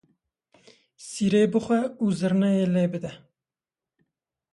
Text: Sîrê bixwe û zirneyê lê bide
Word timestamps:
Sîrê 1.07 1.43
bixwe 1.51 1.81
û 2.03 2.05
zirneyê 2.19 2.65
lê 2.75 2.85
bide 2.91 3.11